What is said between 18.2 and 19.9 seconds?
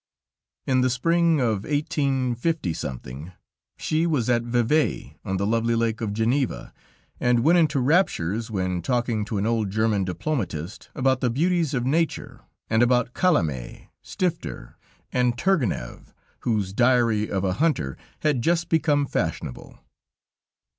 had just become fashionable.